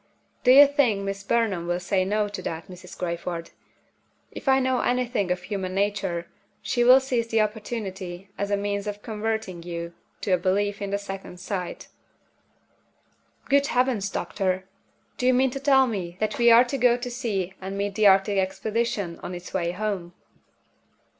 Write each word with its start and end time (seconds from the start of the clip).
Do 0.43 0.49
you 0.51 0.65
think 0.65 1.03
Miss 1.03 1.21
Burnham 1.21 1.67
will 1.67 1.79
say 1.79 2.03
No 2.03 2.27
to 2.27 2.41
that, 2.41 2.67
Mrs. 2.67 2.97
Crayford? 2.97 3.51
If 4.31 4.47
I 4.47 4.59
know 4.59 4.79
anything 4.81 5.29
of 5.29 5.43
human 5.43 5.75
nature, 5.75 6.27
she 6.63 6.83
will 6.83 6.99
seize 6.99 7.27
the 7.27 7.39
opportunity 7.41 8.27
as 8.35 8.49
a 8.49 8.57
means 8.57 8.87
of 8.87 9.03
converting 9.03 9.61
you 9.61 9.93
to 10.21 10.31
a 10.31 10.39
belief 10.39 10.81
in 10.81 10.89
the 10.89 10.97
Second 10.97 11.39
Sight." 11.39 11.87
"Good 13.45 13.67
Heavens, 13.67 14.09
doctor! 14.09 14.65
do 15.19 15.27
you 15.27 15.35
mean 15.35 15.51
to 15.51 15.59
tell 15.59 15.85
me 15.85 16.17
that 16.19 16.39
we 16.39 16.49
are 16.49 16.63
to 16.63 16.79
go 16.79 16.97
to 16.97 17.11
sea 17.11 17.53
and 17.61 17.77
meet 17.77 17.93
the 17.93 18.07
Arctic 18.07 18.39
Expedition 18.39 19.19
on 19.21 19.35
its 19.35 19.53
way 19.53 19.69
home?" 19.69 20.15